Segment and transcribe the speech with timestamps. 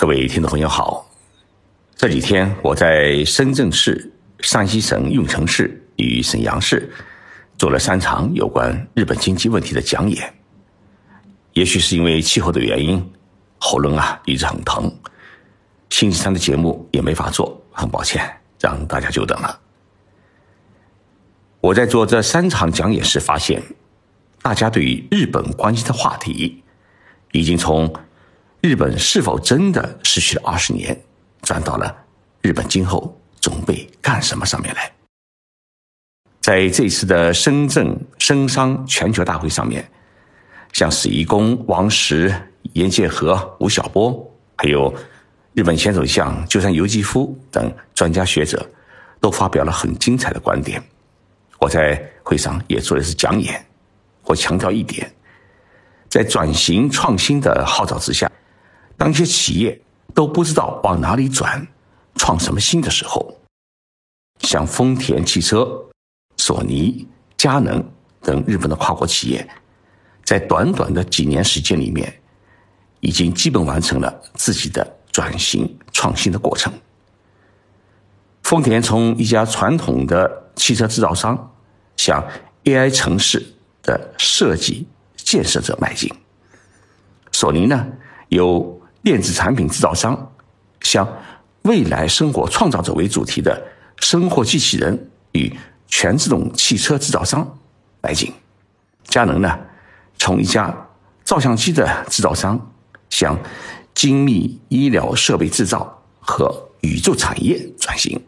[0.00, 1.06] 各位听众朋友好，
[1.94, 6.90] 这几天我在深圳市、山西省运城市与沈阳市
[7.58, 10.34] 做了三场有关日本经济问题的讲演。
[11.52, 13.12] 也许是因为气候的原因，
[13.58, 14.90] 喉咙啊一直很疼，
[15.90, 18.26] 星期三的节目也没法做，很抱歉
[18.58, 19.60] 让大家久等了。
[21.60, 23.62] 我在做这三场讲演时发现，
[24.40, 26.62] 大家对于日本关心的话题
[27.32, 27.92] 已经从。
[28.62, 30.98] 日本是否真的失去了二十年，
[31.42, 31.96] 转到了
[32.42, 34.92] 日本今后准备干什么上面来？
[36.42, 39.90] 在这次的深圳深商全球大会上面，
[40.74, 42.34] 像史一公、王石、
[42.74, 44.94] 严介和、吴晓波，还有
[45.54, 48.68] 日本前首相鸠山由纪夫等专家学者，
[49.20, 50.82] 都发表了很精彩的观点。
[51.58, 53.64] 我在会上也做的是讲演，
[54.24, 55.10] 我强调一点，
[56.10, 58.30] 在转型创新的号召之下。
[59.00, 59.80] 当一些企业
[60.12, 61.66] 都不知道往哪里转、
[62.16, 63.34] 创什么新的时候，
[64.40, 65.66] 像丰田汽车、
[66.36, 67.82] 索尼、佳能
[68.20, 69.48] 等日本的跨国企业，
[70.22, 72.20] 在短短的几年时间里面，
[73.00, 76.70] 已经基本完成了自己的转型创新的过程。
[78.42, 81.54] 丰田从一家传统的汽车制造商，
[81.96, 82.22] 向
[82.64, 83.42] AI 城市
[83.82, 86.12] 的设计建设者迈进。
[87.32, 87.86] 索尼呢，
[88.28, 88.78] 有。
[89.02, 90.32] 电子产品制造商
[90.82, 91.08] 向
[91.62, 93.62] 未来生活创造者为主题的
[93.98, 95.52] 生活机器人与
[95.86, 97.58] 全自动汽车制造商
[98.00, 98.32] 迈进。
[99.04, 99.58] 佳能呢，
[100.18, 100.74] 从一家
[101.24, 102.72] 照相机的制造商
[103.10, 103.38] 向
[103.94, 108.20] 精密医疗设备制造和宇宙产业转型。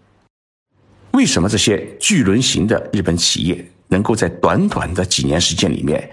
[1.12, 6.10] 为什么这些巨轮型的日本企业能够在短短的几年时间里面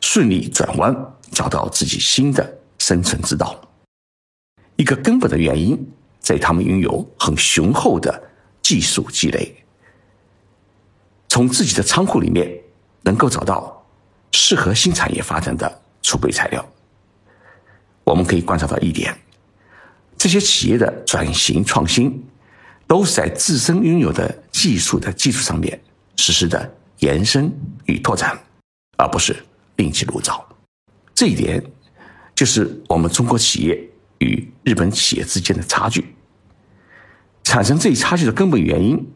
[0.00, 0.94] 顺利转弯，
[1.30, 3.58] 找到自己新的生存之道？
[4.76, 5.76] 一个根本的原因，
[6.20, 8.22] 在他们拥有很雄厚的
[8.62, 9.64] 技术积累，
[11.28, 12.60] 从自己的仓库里面
[13.02, 13.84] 能够找到
[14.32, 16.64] 适合新产业发展的储备材料。
[18.04, 19.16] 我们可以观察到一点，
[20.18, 22.22] 这些企业的转型创新，
[22.86, 25.80] 都是在自身拥有的技术的基础上面
[26.16, 27.50] 实施的延伸
[27.86, 28.38] 与拓展，
[28.98, 29.34] 而不是
[29.76, 30.46] 另起炉灶。
[31.14, 31.64] 这一点，
[32.34, 33.82] 就是我们中国企业。
[34.18, 36.14] 与日本企业之间的差距，
[37.44, 39.06] 产生这一差距的根本原因，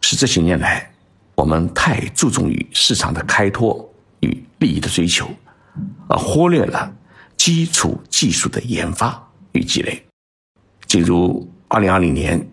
[0.00, 0.92] 是这些年来
[1.34, 5.28] 我们太注重于市场的开拓与利益的追求，
[6.08, 6.94] 而忽略了
[7.36, 10.04] 基础技术的研发与积累。
[10.86, 12.46] 进入二零二零年，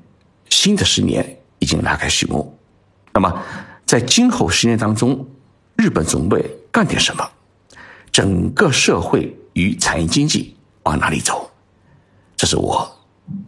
[0.50, 2.58] 新的十年已经拉开序幕。
[3.14, 3.44] 那么，
[3.86, 5.28] 在今后十年当中，
[5.76, 7.30] 日本准备干点什么？
[8.12, 11.51] 整个社会与产业经济往哪里走？
[12.42, 12.92] 这是我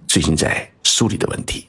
[0.05, 1.67] 最近在梳理的问题。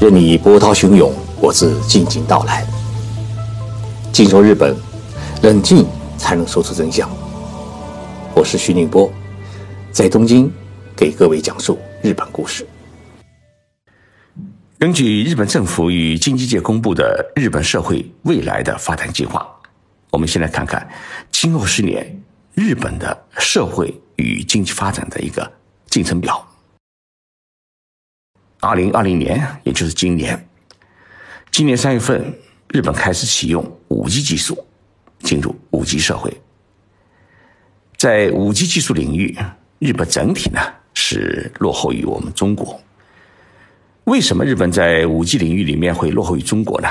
[0.00, 2.66] 任你波涛汹涌，我自静静到来。
[4.12, 4.74] 静说日本，
[5.44, 5.86] 冷静
[6.18, 7.08] 才能说出真相。
[8.34, 9.08] 我是徐宁波，
[9.92, 10.50] 在东京
[10.96, 12.66] 给各位讲述日本故事。
[14.80, 19.48] 根据日本政府与经济界公布的日本社会未来的发展计划。
[20.12, 20.86] 我们先来看看
[21.30, 22.22] 今后十年
[22.54, 25.50] 日本的社会与经济发展的一个
[25.86, 26.46] 进程表。
[28.60, 30.48] 二零二零年，也就是今年，
[31.50, 34.62] 今年三月份，日本开始启用五 G 技术，
[35.20, 36.30] 进入五 G 社会。
[37.96, 39.34] 在五 G 技术领域，
[39.78, 40.60] 日本整体呢
[40.92, 42.78] 是落后于我们中国。
[44.04, 46.88] 为什么日本在五 G 领域里面会落后于中国呢？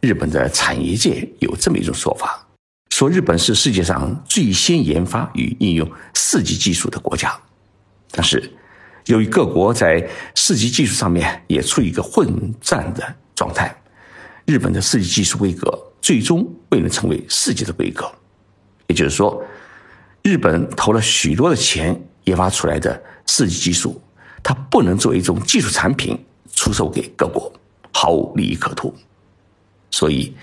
[0.00, 2.45] 日本的产业界有这么一种说法。
[2.90, 7.38] 说日本是世界上最先研发与应用四 G 技术的国家，
[8.10, 8.50] 但是
[9.04, 13.76] 由于各国在四 G 技术上面也处于一个混战的状态，
[14.46, 18.10] 日本的四 G 技术规格最终未能成为世界的规格。
[18.86, 19.44] 也就是说，
[20.22, 24.00] 日本投了许多的钱研发出来的四 G 技术，
[24.42, 26.18] 它不能作为一种技术产品
[26.54, 27.52] 出售给各国，
[27.92, 28.94] 毫无利益可图。
[29.90, 30.34] 所以。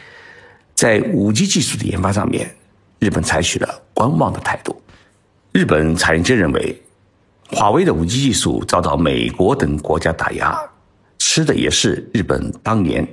[0.83, 2.53] 在五 G 技术的研发上面，
[3.00, 4.75] 日本采取了观望的态度。
[5.53, 6.77] 日本产业界认为，
[7.51, 10.62] 华为的五 G 技术遭到美国等国家打压，
[11.19, 13.07] 吃的也是日本当年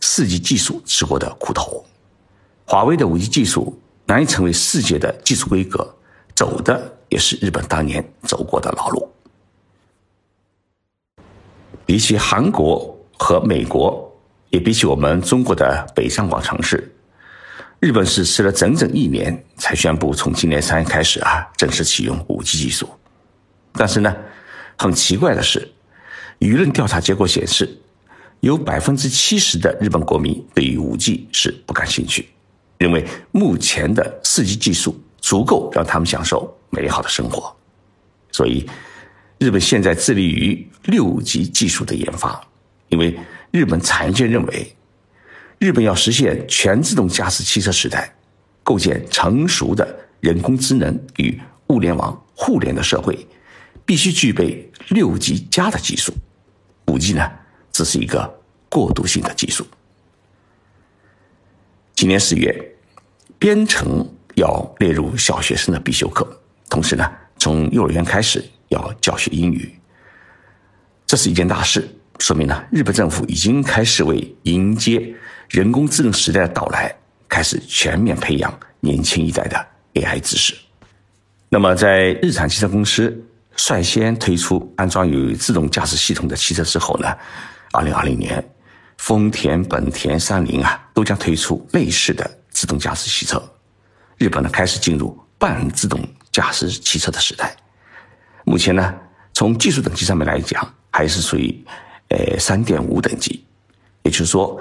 [0.00, 1.84] 四 G 技术吃过的苦头。
[2.64, 5.94] 华为的五 G 技术难以成为世界的技术规格，
[6.34, 9.06] 走的也是日本当年走过的老路。
[11.84, 14.10] 比起韩国和美国，
[14.48, 16.90] 也比起我们中国的北上广城市。
[17.80, 22.86] 日本是吃了整整一年才宣布从今年三月开始啊正式启用五 G 技术。
[23.72, 24.14] 但是呢，
[24.76, 25.66] 很奇怪的是，
[26.40, 27.80] 舆论调查结果显示，
[28.40, 32.28] 有百分之七十的日本国民对于五 G 是不感兴趣，
[32.76, 37.56] 认为目前的四 G 技术足够让他们享受美好的生活。
[38.30, 38.68] 所以，
[39.38, 42.38] 日本现在致力于六级技术的研发，
[42.88, 43.18] 因为
[43.50, 44.76] 日本产业界认为，
[45.60, 48.10] 日本要实现全自动驾驶汽车时代，
[48.64, 53.26] 构建成熟的人工智能与物联网互联的社会，
[53.84, 56.14] 必须具备六级加的技术。
[56.86, 57.30] 五 G 呢，
[57.70, 58.40] 只是一个
[58.70, 59.66] 过渡性的技术。
[61.94, 62.74] 今年十月，
[63.38, 66.26] 编程要列入小学生的必修课，
[66.70, 67.06] 同时呢。
[67.38, 69.74] 从幼儿园开始要教学英语，
[71.06, 75.14] 这是一件大事，说明呢，日本政府已经开始为迎接
[75.50, 76.94] 人工智能时代的到来，
[77.28, 80.54] 开始全面培养年轻一代的 AI 知识。
[81.48, 83.20] 那么，在日产汽车公司
[83.56, 87.12] 率先推出安装有自动驾驶系统的汽车之后呢，
[87.72, 88.42] 二零二零年，
[88.98, 93.42] 丰田、本田、三菱啊，都将推出类似的自动驾驶汽车。
[94.18, 96.00] 日本呢，开始进入半自动。
[96.32, 97.56] 驾驶汽车的时代，
[98.44, 98.94] 目前呢，
[99.32, 101.52] 从技术等级上面来讲，还是属于
[102.10, 103.44] 呃三点五等级，
[104.04, 104.56] 也就是说，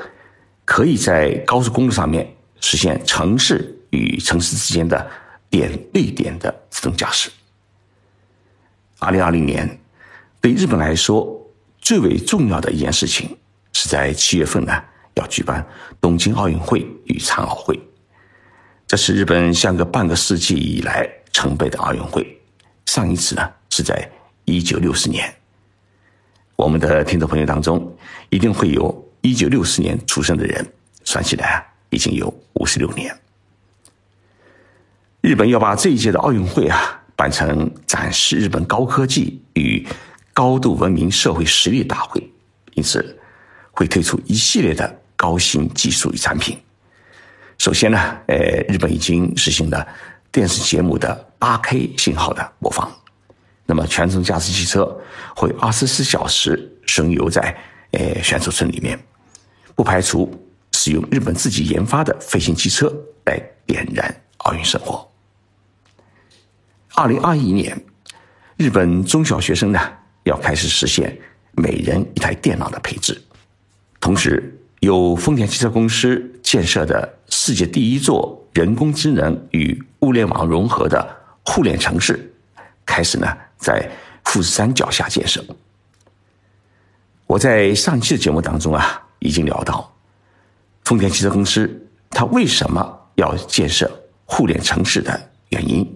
[0.69, 2.31] 可以在高速公路上面
[2.61, 5.09] 实现城市与城市之间的
[5.49, 7.31] 点对点的自动驾驶。
[8.99, 9.67] 二零二零年，
[10.39, 11.27] 对日本来说
[11.79, 13.35] 最为重要的一件事情，
[13.73, 14.79] 是在七月份呢
[15.15, 15.67] 要举办
[15.99, 17.79] 东京奥运会与残奥会，
[18.85, 21.09] 这是日本相隔半个世纪以来。
[21.31, 22.39] 承办的奥运会，
[22.85, 24.07] 上一次呢是在
[24.45, 25.33] 一九六四年。
[26.55, 27.95] 我们的听众朋友当中，
[28.29, 30.65] 一定会有一九六四年出生的人，
[31.03, 33.15] 算起来啊，已经有五十六年。
[35.21, 39.85] 日本要把这一届的奥运会啊办成展示日本高科技与
[40.33, 42.31] 高度文明社会实力大会，
[42.75, 43.17] 因此
[43.71, 46.57] 会推出一系列的高新技术与产品。
[47.57, 48.37] 首先呢，呃，
[48.69, 49.85] 日本已经实行了。
[50.31, 52.87] 电视节目的八 K 信号的播放，
[53.65, 54.95] 那么全自动驾驶汽车
[55.35, 57.57] 会二十四小时巡游在
[57.91, 58.99] 呃选手村里面，
[59.75, 60.29] 不排除
[60.73, 62.93] 使用日本自己研发的飞行汽车
[63.25, 65.07] 来点燃奥运圣火。
[66.95, 67.79] 二零二一年，
[68.57, 69.79] 日本中小学生呢
[70.23, 71.17] 要开始实现
[71.51, 73.21] 每人一台电脑的配置，
[73.99, 78.35] 同时由丰田汽车公司建设的世界第一座。
[78.51, 82.33] 人工智能与物联网融合的互联城市
[82.83, 83.27] 开始呢，
[83.57, 83.87] 在
[84.25, 85.41] 富士山脚下建设。
[87.29, 89.95] 我在上一期的节目当中啊，已经聊到
[90.83, 93.87] 丰田汽车公司它为什么要建设
[94.25, 95.87] 互联城市的原因。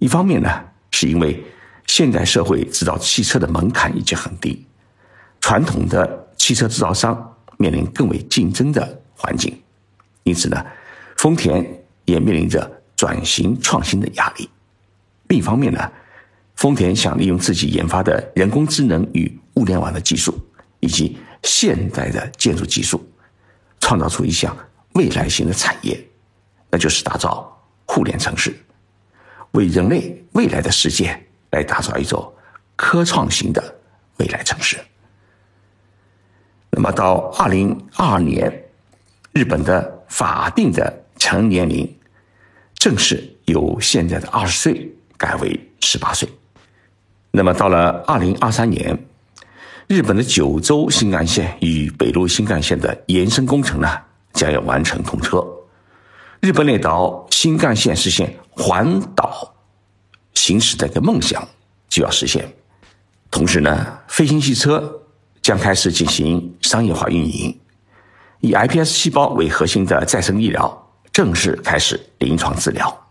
[0.00, 0.50] 一方面呢，
[0.90, 1.42] 是因为
[1.86, 4.66] 现代社会制造汽车的门槛已经很低，
[5.40, 9.58] 传统的汽车制造商面临更为竞争的环境，
[10.24, 10.62] 因此呢。
[11.16, 11.66] 丰田
[12.04, 14.50] 也面临着转型创新的压力。
[15.28, 15.90] 另一方面呢，
[16.54, 20.38] 丰田想利用自己研发的人工智能与物联网的技术，
[20.80, 23.06] 以及现代的建筑技术，
[23.80, 24.56] 创造出一项
[24.94, 26.02] 未来型的产业，
[26.70, 27.50] 那就是打造
[27.86, 28.54] 互联城市，
[29.52, 31.18] 为人类未来的世界
[31.50, 32.34] 来打造一座
[32.76, 33.62] 科创型的
[34.18, 34.78] 未来城市。
[36.70, 38.64] 那么到二零二二年，
[39.32, 41.88] 日本的法定的成年龄
[42.74, 46.28] 正式由现在的二十岁改为十八岁。
[47.30, 48.98] 那么到了二零二三年，
[49.86, 53.88] 日本的九州新干线与北陆新干线的延伸工程呢
[54.32, 55.44] 将要完成通车，
[56.40, 59.54] 日本列岛新干线实现环岛
[60.32, 61.46] 行驶的一个梦想
[61.88, 62.50] 就要实现。
[63.30, 65.02] 同时呢，飞行汽车
[65.42, 67.60] 将开始进行商业化运营，
[68.40, 70.80] 以 iPS 细胞为核心的再生医疗。
[71.12, 73.06] 正式开始临床治疗。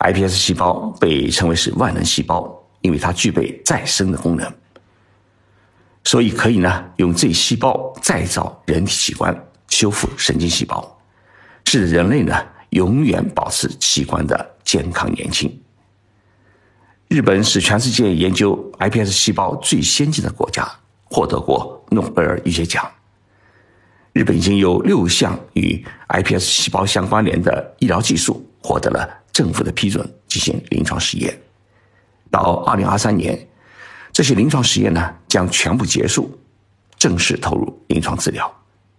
[0.00, 4.52] iPS 细胞被称为是万能细胞，因为它具备再生的功能，
[6.04, 9.34] 所以可以呢用这细胞再造人体器官、
[9.68, 10.98] 修复神经细胞，
[11.66, 12.34] 使人类呢
[12.70, 15.62] 永远保持器官的健康年轻。
[17.08, 20.66] 日本是全世界研究 iPS 细胞最先进的国家，
[21.04, 22.88] 获得过诺贝尔医学奖。
[24.12, 31.36] 日本已经有六项与 iPS 细胞相关联的医疗技术获得了政府的批准进行临床试验。
[32.30, 33.48] 到二零二三年，
[34.20, 36.38] 这些临床实验呢将全部结束，
[36.98, 38.54] 正式投入临床治疗。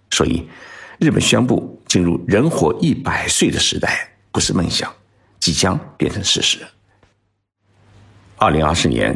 [0.10, 0.50] 所以，
[0.98, 4.92] 日本宣布进入人活一百岁的时代不是梦想，
[5.40, 6.58] 即将变成事实。
[8.38, 9.16] 二零二四年，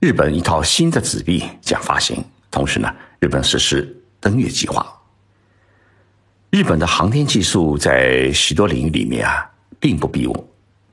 [0.00, 4.86] 日本一套新的纸币将发行，同时呢，日本实施登月计划。
[6.50, 9.50] 日本的航天技术在许多领域里面啊，
[9.80, 10.30] 并不比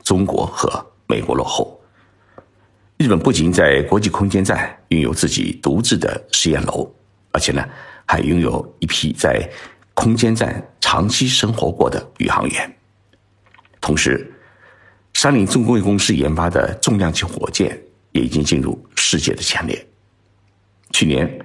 [0.01, 0.69] 中国和
[1.07, 1.75] 美国落后。
[2.98, 6.90] 日本不仅在国际空间站拥有自己独自的实验楼，
[7.32, 7.68] 而且呢，
[8.06, 9.48] 还拥有一批在
[9.94, 12.78] 空间站长期生活过的宇航员。
[13.82, 14.34] 同时，
[15.14, 17.78] 三菱重工业公司研发的重量级火箭
[18.14, 19.86] 也已经进入世界的前列。
[20.92, 21.40] 去年，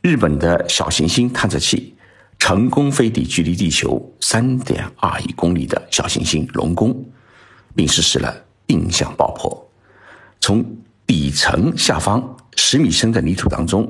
[0.00, 1.94] 日本的小行星探测器
[2.38, 7.04] 成功飞抵距离地球三点二亿公里的小行星龙宫，
[7.74, 8.34] 并实施了
[8.66, 9.69] 定向爆破，
[10.40, 10.64] 从
[11.06, 13.86] 底层下方十米深的泥土当中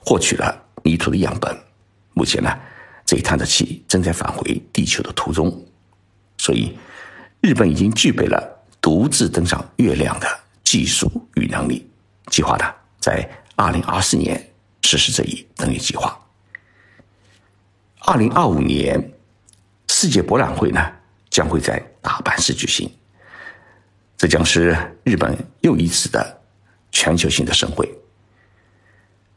[0.00, 1.56] 获取了泥土的样本。
[2.14, 2.58] 目前呢，
[3.04, 5.64] 这一探测器正在返回地球的途中，
[6.38, 6.76] 所以。
[7.40, 10.26] 日本已经具备了独自登上月亮的
[10.64, 11.88] 技术与能力，
[12.26, 12.64] 计划呢
[12.98, 13.24] 在
[13.54, 14.52] 二零二四年
[14.82, 16.18] 实施这一登月计划。
[18.00, 19.12] 二零二五年，
[19.86, 20.84] 世界博览会呢
[21.30, 22.90] 将会在大阪市举行，
[24.18, 26.40] 这将是日本又一次的
[26.92, 27.90] 全球性的盛会。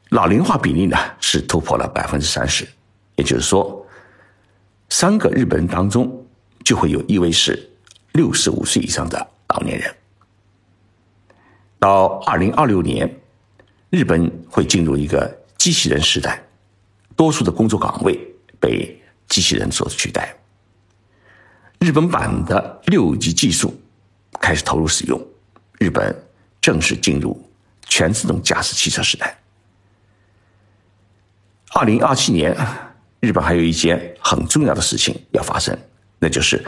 [0.09, 2.67] 老龄化比例呢是突破了百分之三十，
[3.15, 3.87] 也就是说，
[4.89, 6.25] 三个日本人当中
[6.65, 7.69] 就会有一位是。
[8.13, 9.95] 六十五岁以上的老年人，
[11.79, 13.09] 到二零二六年，
[13.89, 16.43] 日本会进入一个机器人时代，
[17.15, 18.19] 多数的工作岗位
[18.59, 20.35] 被机器人所取代。
[21.79, 23.73] 日本版的六级技术
[24.39, 25.19] 开始投入使用，
[25.79, 26.15] 日本
[26.61, 27.39] 正式进入
[27.87, 29.37] 全自动驾驶汽车时代。
[31.73, 32.55] 二零二七年，
[33.19, 35.77] 日本还有一件很重要的事情要发生，
[36.19, 36.63] 那就是。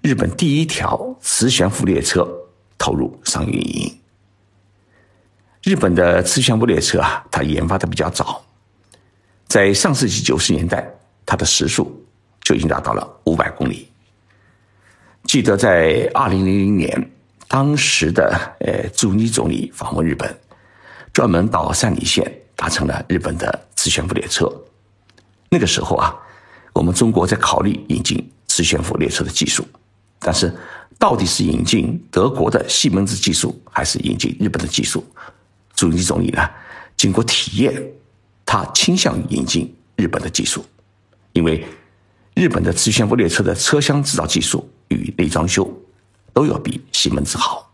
[0.00, 2.24] 日本第一条磁悬浮列车
[2.78, 4.00] 投入商业运营。
[5.64, 8.40] 日本的磁悬浮列车啊，它研发的比较早，
[9.48, 10.88] 在上世纪九十年代，
[11.26, 12.00] 它的时速
[12.42, 13.90] 就已经达到了五百公里。
[15.28, 17.10] 记得在二零零零年，
[17.48, 20.34] 当时的呃朱尼总理访问日本，
[21.12, 24.50] 专门到山梨县搭乘了日本的磁悬浮列车。
[25.50, 26.16] 那个时候啊，
[26.72, 29.62] 我们中国在考虑引进磁悬浮列车的技术。
[30.18, 30.50] 但是，
[30.98, 35.06] 到底是引进德国的西门子技术，还是引进日本的技术？
[35.74, 36.48] 朱尼总理呢？
[36.96, 37.86] 经过体验，
[38.46, 40.64] 他倾向于引进日本的技术，
[41.34, 41.62] 因为
[42.32, 45.70] 日本的磁悬浮列车的车厢制造技术与内装修
[46.32, 47.70] 都要比西门子好。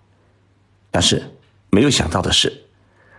[0.91, 1.23] 但是
[1.71, 2.53] 没有想到的是，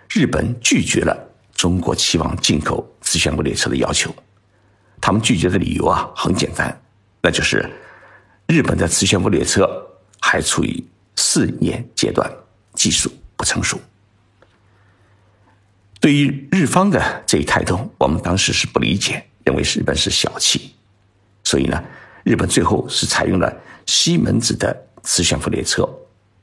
[0.09, 1.17] 日本拒绝了
[1.53, 4.13] 中国期望进口磁悬浮列车的要求。
[5.01, 6.81] 他们拒绝的理由啊，很简单，
[7.21, 7.69] 那就是。
[8.47, 9.67] 日本的磁悬浮列车
[10.21, 10.85] 还处于
[11.15, 12.31] 试验阶段，
[12.75, 13.81] 技术不成熟。
[15.99, 20.75] 对于日方的这一态度，我们当时是不理解，认为日本是小气。
[21.43, 21.83] 所以呢，
[22.25, 23.55] 日本最后是采用了
[23.85, 25.87] 西门子的磁悬浮列车，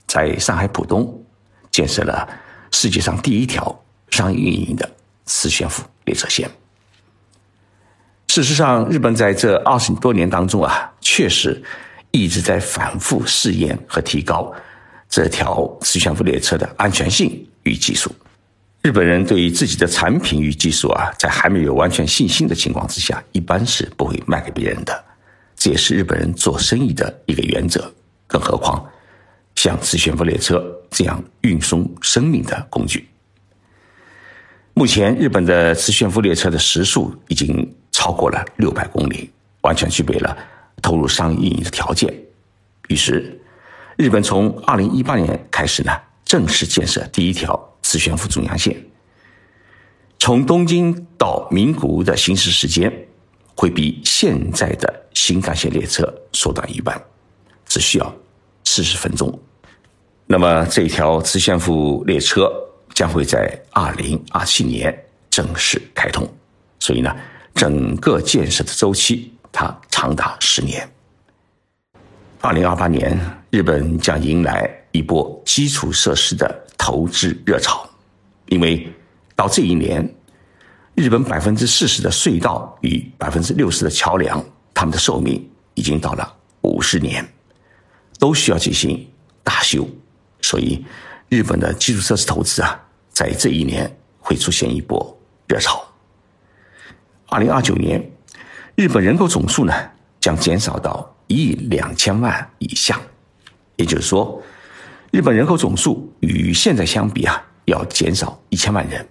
[0.07, 1.23] 在上海浦东
[1.71, 2.27] 建设了
[2.71, 4.91] 世界上第一条商业运营的
[5.27, 6.51] 磁悬浮列车线。
[8.29, 11.63] 事实上，日本在这二十多年当中啊，确实。
[12.15, 14.53] 一直在反复试验和提高
[15.09, 18.15] 这条磁悬浮列车的安全性与技术。
[18.83, 25.05] 日本人对于自己的产品与技术啊，在还没有完全信心的情况之下，一般是不会卖给别人的。
[25.63, 27.89] 这也是日本人做生意的一个原则。
[28.27, 28.85] 更何况，
[29.55, 33.07] 像磁悬浮列车这样运送生命的工具，
[34.75, 40.37] 目前日本的磁悬浮列车的时速已经超过了六百公里，完全具备了。
[40.83, 42.13] 投入商业运营的条件，
[42.89, 43.41] 于是，
[43.97, 48.77] 日本从二零一八年开始呢，正式建设第一条磁悬浮中央线。
[50.19, 52.93] 从东京到名古屋的行驶时间，
[53.63, 56.03] 会比现在的新干线列车
[56.33, 57.01] 缩短一半，
[57.65, 58.13] 只需要
[58.65, 59.33] 四十分钟。
[60.27, 62.53] 那么，这条磁悬浮列车
[62.93, 64.93] 将会在二零二七年
[65.31, 66.29] 正式开通。
[66.81, 67.15] 所以呢，
[67.55, 69.33] 整个建设的周期。
[69.53, 70.91] 它长达十年。
[72.41, 73.17] 二零二八年，
[73.51, 77.89] 日本将迎来一波基础设施的投资热潮，
[78.47, 78.91] 因为
[79.37, 80.13] 到这一年，
[80.95, 84.45] 日本百分之四十的隧道与百分之六十的桥梁，
[84.75, 87.27] 它们的寿命已经到了五十年，
[88.19, 89.09] 都需要进行
[89.43, 89.89] 大修，
[90.41, 90.85] 所以
[91.29, 92.81] 日本的基础设施投资啊，
[93.11, 95.19] 在这一年会出现一波
[95.49, 95.83] 热潮。
[97.27, 98.11] 二零二九年。
[98.75, 99.75] 日本人口总数呢
[100.19, 102.99] 将减少到一亿两千万以下，
[103.77, 104.43] 也就是说，
[105.11, 109.07] 日本人口总数与现在相比啊，要减少一千万人。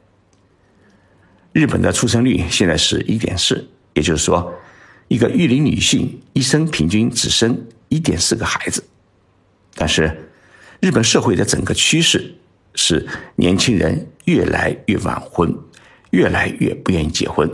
[1.54, 4.54] 日本的出生率现在是一点四，也就是说，
[5.10, 8.82] 一个育龄女性一生平均只生一点四个孩子。
[9.76, 10.30] 但是，
[10.80, 12.34] 日本社会的整个趋势
[12.76, 13.06] 是
[13.36, 15.54] 年轻人越来越晚婚，
[16.12, 17.50] 越来越不愿意结婚，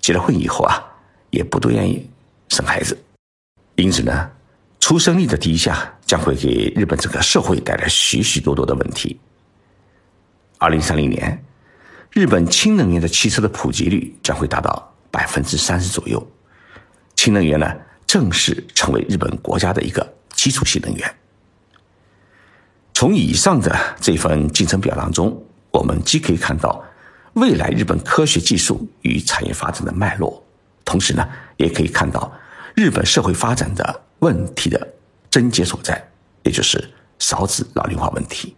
[0.00, 0.82] 结了婚以后啊，
[1.30, 2.04] 也不多愿意
[2.48, 2.98] 生孩子。
[3.76, 4.28] 因此呢，
[4.80, 9.16] 出生率的低下将会给日本整个社会带来许许多多的问题。
[10.58, 11.40] 二零三零年。
[12.16, 16.26] 日本氢能源的汽车的普及率将会达到百分之三十左右，
[17.14, 17.70] 氢能源呢
[18.06, 21.14] 正式成为日本国家的一个基础性能源。
[22.94, 26.82] 从以上的这份进程表当中，我们既可以看到
[27.34, 30.42] 未来日本科学技术与产业发展的脉络，
[30.86, 32.32] 同时呢，也可以看到
[32.74, 34.88] 日本社会发展的问题的
[35.28, 36.02] 症结所在，
[36.44, 36.82] 也就是
[37.18, 38.56] 少子老龄化问题。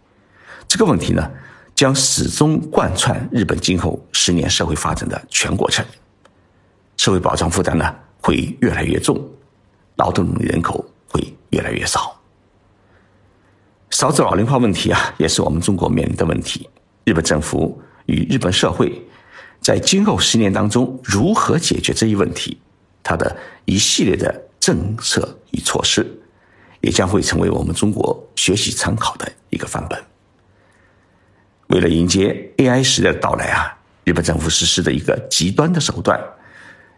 [0.65, 1.29] 这个问题呢？
[1.79, 5.85] 将始终贯穿日本今后十年社会发展的全过程，
[6.97, 9.17] 社会保障负担呢会越来越重，
[9.95, 12.19] 劳动力人口会越来越少。
[13.91, 16.67] 少子老龄化问题啊，也是我们中国面临的问题。
[17.05, 19.01] 日本政府与日本社会
[19.61, 22.59] 在今后十年当中如何解决这一问题，
[23.01, 23.33] 它的
[23.63, 26.05] 一系列的政策与措施，
[26.81, 30.08] 也将会成为我们中国学习参考的一个范本。
[31.69, 36.19] 为了迎接 AI 时代的到来啊，日本政府实施的一个极端的手段，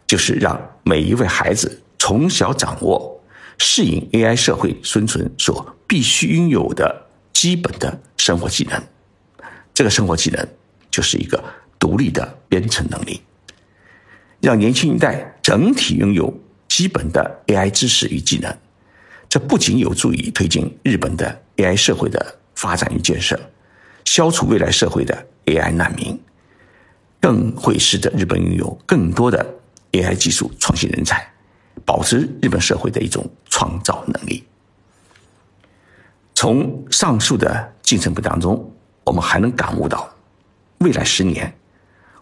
[0.08, 3.22] 就是让每一位孩子从小掌握
[3.58, 8.82] 适应 AI 社会生存所必须拥有的基本的生活技能。
[9.74, 10.48] 这个生活技能
[10.90, 11.44] 就是一个
[11.78, 13.22] 独立的编程能力，
[14.40, 16.34] 让年轻一代整体拥有
[16.70, 18.58] 基本的 AI 知识与技能。
[19.28, 23.38] 这不仅有助于推进日本的 AI 社会的发展与建设。
[24.05, 26.20] 消除未来社会的 AI 难民，
[27.20, 29.46] 更会使得日本拥有更多的
[29.92, 31.31] AI 技术创新人才，
[31.85, 34.44] 保持日本社会的一种创造能力。
[36.33, 40.09] 从上述的进程表当中，我们还能感悟到，
[40.79, 41.53] 未来十年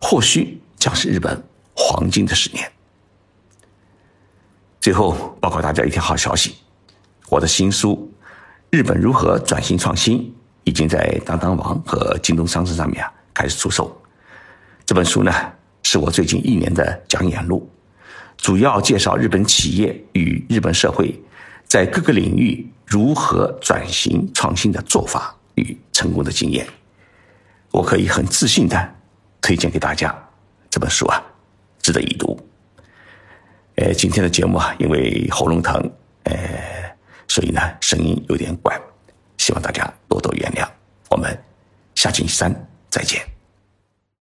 [0.02, 1.42] 或许将是日本
[1.74, 2.70] 黄金的十年。
[4.82, 6.56] 最后，报告大家一条好消息：
[7.30, 8.12] 我的新书
[8.78, 10.20] 《日本如何转型创新》。
[10.70, 13.92] 已经在当当网和京东商城上面啊开始出售。
[14.86, 15.34] 这本书呢
[15.82, 17.68] 是我最近一年的讲演录，
[18.38, 21.20] 主要介绍日本企业与日本社会
[21.66, 26.68] 在各个领域如何转型创新的做法与成功的经验。
[27.72, 28.96] 我可以很自信的
[29.42, 30.16] 推荐给大家
[30.70, 31.20] 这本书啊，
[31.82, 32.40] 值得一读。
[33.78, 35.92] 呃，今天的节目啊，因为喉咙疼，
[36.26, 36.36] 呃，
[37.28, 38.80] 所以呢声音有点怪。
[39.50, 40.70] 希望大家多多原谅，
[41.10, 41.36] 我们
[41.96, 42.54] 下期三
[42.88, 43.39] 再见。